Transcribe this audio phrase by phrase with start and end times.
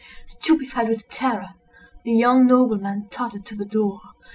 [0.25, 1.53] Stupefied with terror,
[2.03, 4.01] the young nobleman tottered to the door.